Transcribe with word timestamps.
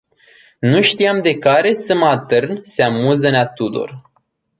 Nu 0.59 0.81
știam 0.81 1.21
de 1.21 1.37
care 1.37 1.73
să 1.73 1.95
mă 1.95 2.05
atârn 2.05 2.59
se 2.63 2.83
amuză 2.83 3.29
nea 3.29 3.45
Tudor. 3.47 4.01